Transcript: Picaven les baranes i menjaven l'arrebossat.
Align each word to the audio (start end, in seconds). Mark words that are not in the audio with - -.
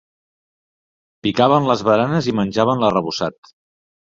Picaven 1.27 1.67
les 1.73 1.83
baranes 1.89 2.31
i 2.33 2.35
menjaven 2.41 2.83
l'arrebossat. 2.87 3.55